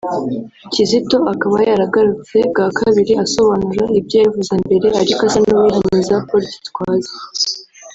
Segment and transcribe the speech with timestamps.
[0.71, 7.11] Kizito akaba yaragarutse bwa kabiri asobanura ibyo yari yavuze mbere ariko asa n’uwihaniza Paul Gitwaza